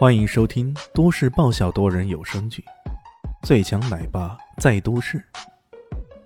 [0.00, 2.64] 欢迎收听都市爆笑多人有声剧
[3.46, 5.18] 《最强奶爸在都市》，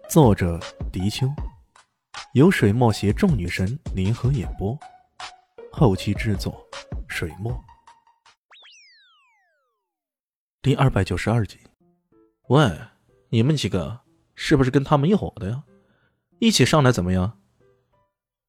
[0.09, 0.61] 作者：
[0.93, 1.27] 迪秋，
[2.35, 4.79] 由水墨携众女神联合演播，
[5.73, 6.65] 后期制作：
[7.09, 7.53] 水墨。
[10.63, 11.59] 第二百九十二集。
[12.51, 12.79] 喂，
[13.29, 14.03] 你们几个
[14.37, 15.65] 是不是跟他们一伙的呀？
[16.39, 17.41] 一起上来怎么样？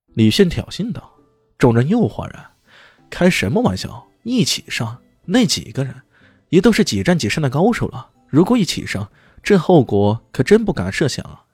[0.06, 1.16] 李现挑衅道。
[1.58, 2.46] 众人又哗然，
[3.10, 4.08] 开什么玩笑？
[4.22, 5.02] 一起上？
[5.26, 5.96] 那几个人
[6.50, 9.10] 也都是几战几胜的高手了，如果一起上，
[9.44, 11.46] 这后果可真不敢设想啊！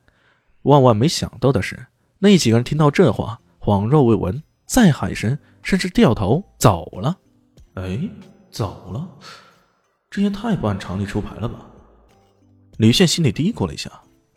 [0.64, 1.88] 万万没想到的是，
[2.20, 7.18] 那几个人听到这话，恍若未闻，再喊一声，甚至掉头走了。
[7.76, 8.00] 哎，
[8.52, 9.10] 走了？
[10.10, 11.66] 这也太不按常理出牌了吧？
[12.78, 13.92] 李炫心里嘀咕了一下。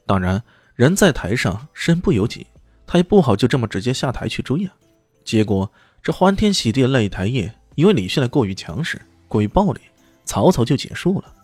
[0.06, 0.42] 当然，
[0.74, 2.46] 人在台上，身不由己，
[2.86, 4.72] 他也不好就这么直接下台去追啊。
[5.24, 5.70] 结果
[6.02, 9.00] 这欢天喜地的擂台夜，因为李炫的过于强势、
[9.34, 9.80] 过于暴力，
[10.24, 11.34] 草草就结束了。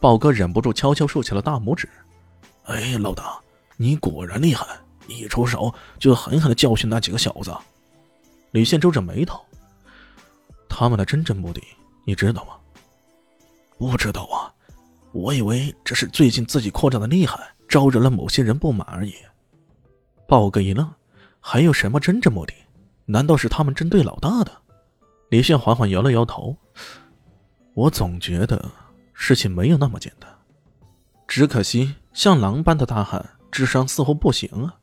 [0.00, 1.86] 豹哥忍不住悄悄竖起了大拇指
[2.64, 3.38] ：“哎，老大，
[3.76, 4.64] 你果然厉害！
[5.08, 7.54] 一出手就狠狠的教训那几个小子。”
[8.52, 9.38] 李现皱着眉头
[10.70, 11.62] ：“他们的真正目的，
[12.06, 12.54] 你知道吗
[13.76, 14.48] ？”“不知道啊，
[15.12, 19.14] 我以为这是最近自己扩张的厉害，招惹了某些人不满而已。”
[20.26, 20.90] 豹哥一愣
[21.40, 22.54] ：“还有什么真正目的？”
[23.04, 24.52] 难道是他们针对老大的？
[25.28, 26.56] 李现缓缓摇了摇头。
[27.78, 28.72] 我总觉得
[29.14, 30.28] 事情没有那么简单。
[31.28, 34.74] 只可惜像狼般的大汉，智商似乎不行啊。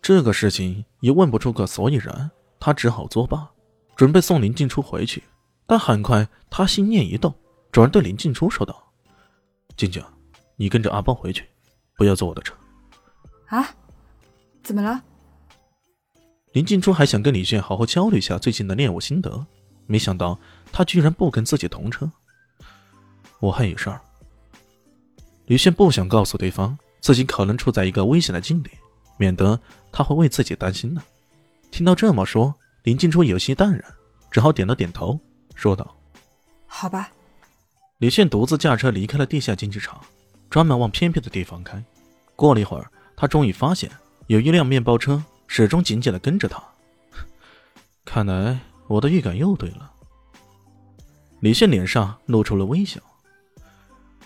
[0.00, 3.50] 这个事情也问不出个所以然，他只好作罢，
[3.96, 5.24] 准备送林静初回去。
[5.66, 7.34] 但很快他心念一动，
[7.72, 8.92] 转而对林静初说道
[9.76, 10.00] ：“静静，
[10.54, 11.44] 你跟着阿邦回去，
[11.96, 12.54] 不要坐我的车。”
[13.50, 13.74] 啊？
[14.62, 15.02] 怎么了？
[16.52, 19.44] 林静初还想跟李炫好好交流一下最近的练武心得，
[19.86, 20.38] 没想到
[20.72, 22.10] 他居然不跟自己同车。
[23.38, 24.00] 我还有事儿。
[25.46, 28.70] 李炫不想告诉对方自己可能处在一个危险的境地，
[29.18, 29.58] 免得
[29.92, 31.02] 他会为自己担心呢。
[31.70, 32.54] 听到这么说，
[32.84, 33.84] 林静初有些淡然，
[34.30, 35.18] 只好点了点头，
[35.54, 35.94] 说道
[36.66, 37.10] ：“好吧。”
[37.98, 40.00] 李炫独自驾车离开了地下竞技场，
[40.48, 41.82] 专门往偏僻的地方开。
[42.34, 43.90] 过了一会儿，他终于发现
[44.28, 45.22] 有一辆面包车。
[45.48, 46.62] 始终紧紧的跟着他，
[48.06, 49.92] 看来我的预感又对了。
[51.42, 53.00] 李现脸上露出了微笑。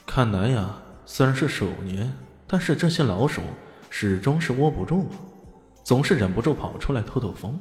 [0.04, 2.12] 看来呀，虽然是鼠年，
[2.46, 3.40] 但是这些老鼠
[3.88, 5.08] 始终是窝不住，
[5.82, 7.58] 总是忍不住跑出来透透风。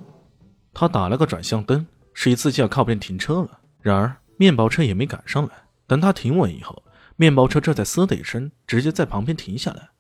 [0.74, 3.62] 他打了个转向灯，示意自己要靠边停车了。
[3.80, 5.54] 然而面包车也没赶上来。
[5.88, 6.84] 等他停稳以后，
[7.16, 9.92] 面包车这才嘶的一声，直接在旁边停下来。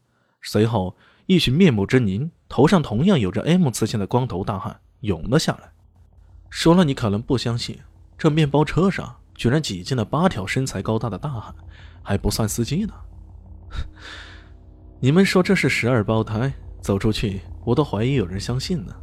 [0.41, 0.97] 随后。
[1.27, 5.72] 一群面目狰狞、头上同样有着 M 字线的光头大汉涌了下来。
[6.51, 7.79] 说了你可能不相信，
[8.16, 11.53] 这面包车上居然挤进了八条身材高大的大汉，
[12.01, 12.94] 还不算司机呢。
[15.00, 16.51] 你们说这是十二胞胎？
[16.81, 18.94] 走出去，我都怀疑有人相信呢。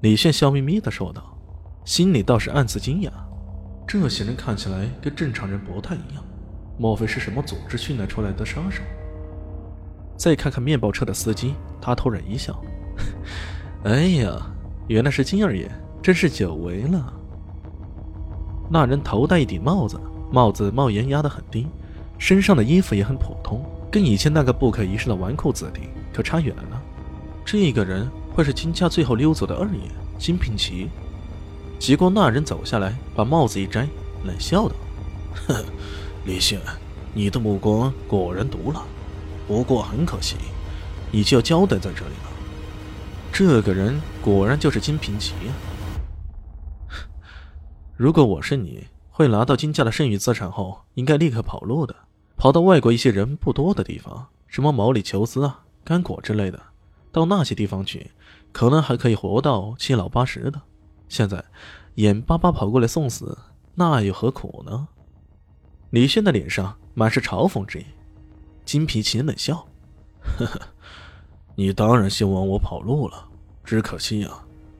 [0.00, 1.38] 李炫笑眯眯地说道，
[1.84, 3.10] 心里倒是暗自惊讶：
[3.86, 6.24] 这些人看起来跟正常人不太一样，
[6.78, 8.82] 莫非是什么组织训练出来的杀手？
[10.16, 12.58] 再看看面包车的司机，他突然一笑
[13.84, 14.50] ：“哎呀，
[14.88, 15.70] 原来是金二爷，
[16.02, 17.14] 真是久违了。”
[18.68, 19.98] 那人头戴一顶帽子，
[20.30, 21.66] 帽子帽檐压得很低，
[22.18, 26.82] 身上的衣服也很普通，跟以前那个不可一世的纨绔子弟可差远了。
[27.44, 29.80] 这个人会是金家最后溜走的二爷
[30.18, 30.88] 金平奇？
[31.78, 33.88] 结果那人走下来，把帽子一摘，
[34.24, 34.74] 冷笑道
[35.46, 35.64] ：“哼，
[36.26, 36.60] 李炫，
[37.14, 38.82] 你的目光果然毒辣。”
[39.48, 40.36] 不过很可惜，
[41.10, 42.28] 你就交代在这里了。
[43.32, 45.32] 这个人果然就是金平奇！
[47.98, 51.96] 如果我是你，会拿到金家的剩余资产后，应该立刻跑路的，
[52.36, 56.62] 跑到外国一些人不多的地方，什么毛里求斯啊、干果之类的，
[57.10, 58.12] 到那些地方去，
[58.52, 60.62] 可能还可以活到七老八十的。
[61.08, 61.44] 现在
[61.96, 63.36] 眼巴巴跑过来送死，
[63.74, 64.86] 那又何苦呢？
[65.90, 67.84] 李轩的脸上满是嘲讽之意。
[68.64, 69.66] 金皮奇冷笑
[70.38, 70.60] ：“呵呵，
[71.56, 73.28] 你当然希望我跑路了，
[73.64, 74.30] 只可惜呀，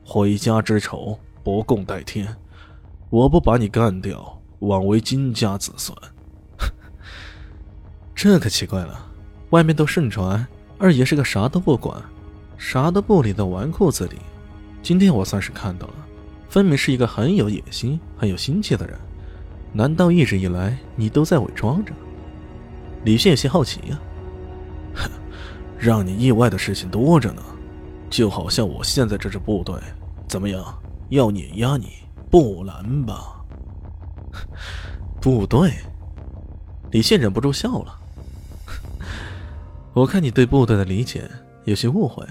[0.05, 2.37] 回家之仇不共戴天。
[3.11, 5.97] 我不把你干掉，枉为金家子孙。
[8.15, 9.07] 这可奇怪了，
[9.51, 10.47] 外面都盛传
[10.79, 11.99] 二爷是个啥都不管、
[12.59, 14.17] 啥都不理的纨绔子弟。
[14.83, 15.95] 今天我算是看到了，
[16.51, 18.99] 分明是一个很有野心、很有心计的人。
[19.73, 21.93] 难道一直以来你都在伪装着？”
[23.05, 23.99] 李现有些好奇呀，
[24.95, 25.11] 哼，
[25.79, 27.43] 让你意外的事情多着呢，
[28.11, 29.75] 就好像我现在这支部队，
[30.29, 30.63] 怎么样？
[31.11, 31.87] 要碾压你，
[32.31, 33.45] 不难吧？
[35.21, 35.73] 部队。
[36.91, 37.99] 李现忍不住笑了。
[39.93, 41.31] 我看你对部队的理解
[41.65, 42.27] 有些误会。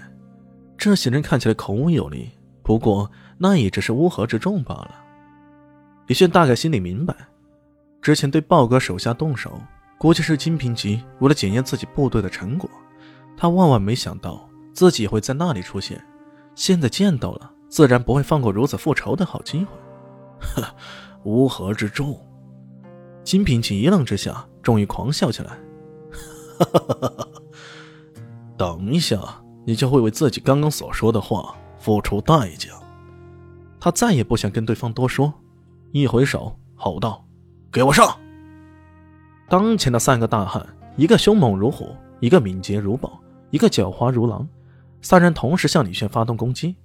[0.78, 2.30] 这些人看起来孔武有力，
[2.64, 4.96] 不过那也只是乌合之众罢了。
[6.08, 7.16] 李炫大概心里明白，
[8.02, 9.60] 之前对豹哥手下动手，
[9.98, 12.70] 估计是金平吉为了检验自己部队的成果。
[13.36, 16.04] 他万万没想到自己会在那里出现，
[16.56, 19.68] 现在见到了，自然不会放过如此复仇的好机会。
[20.40, 20.64] 呵，
[21.24, 22.20] 乌合之众。
[23.24, 25.58] 金平吉一愣之下，终于狂笑起来。
[26.60, 27.28] 哈哈哈哈哈！
[28.58, 29.20] 等一下，
[29.66, 32.70] 你就会为自己刚刚所说的话付出代价。
[33.80, 35.32] 他再也不想跟对方多说，
[35.92, 37.24] 一挥手吼道
[37.72, 38.18] ：“给我上！”
[39.48, 43.20] 当前的三个大汉，一个凶猛如虎，一个敏捷如豹，
[43.52, 44.48] 一个狡猾如狼，
[45.02, 46.76] 三人同时向李炫发动攻击。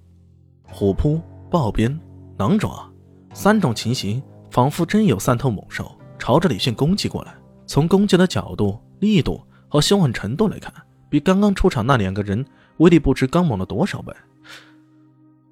[0.69, 1.19] 虎扑、
[1.49, 1.99] 豹鞭、
[2.37, 2.87] 狼爪，
[3.33, 5.91] 三种情形仿佛真有三头猛兽。
[6.19, 7.35] 朝着李迅攻击过来，
[7.65, 10.73] 从攻击的角度、力度和凶狠程度来看，
[11.09, 12.45] 比刚刚出场那两个人
[12.77, 14.13] 威力不知刚猛了多少倍。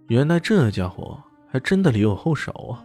[0.07, 2.79] 原来这家伙还真的留有后手啊！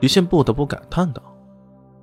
[0.00, 1.22] 李现不得不感叹道。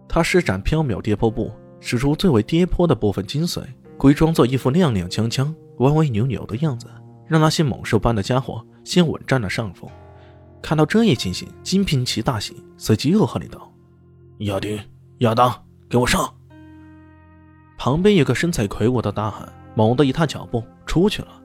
[0.07, 1.51] 他施展飘渺跌坡步，
[1.81, 3.61] 使出最为跌坡的部分精髓，
[3.97, 6.87] 故意装作一副踉踉跄跄、歪歪扭扭的样子，
[7.25, 9.89] 让那些猛兽般的家伙先稳占了上风。
[10.61, 13.71] 看到这一情形，金平奇大喜，随即又喝令道。
[14.39, 14.79] 亚丁、
[15.19, 16.33] 亚当，给我上！
[17.77, 21.41] 旁边有个身材魁梧的大汉，猛地一踏脚步出去了。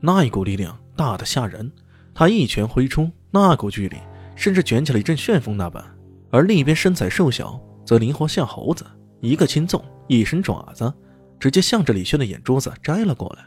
[0.00, 1.70] 那一股力量大的吓人，
[2.14, 3.96] 他一拳挥出，那股巨力
[4.34, 5.84] 甚至卷起了一阵旋风那般。
[6.30, 8.84] 而另一边身材瘦小，则灵活像猴子，
[9.20, 10.92] 一个轻纵，一伸爪子，
[11.38, 13.44] 直接向着李轩的眼珠子摘了过来。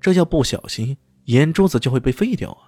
[0.00, 2.67] 这要不小心，眼珠子就会被废掉啊！